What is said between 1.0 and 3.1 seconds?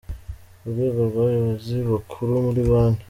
rw’abayobozi bakuru muri banki